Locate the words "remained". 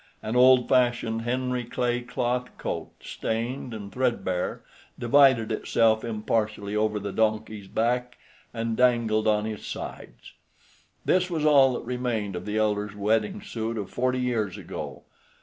11.85-12.35